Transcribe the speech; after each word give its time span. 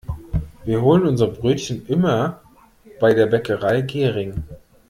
Wir 0.65 0.81
holen 0.81 1.05
unsere 1.05 1.29
Brötchen 1.31 1.85
immer 1.85 2.41
bei 2.99 3.13
der 3.13 3.27
Bäckerei 3.27 3.81
Gehring. 3.81 4.43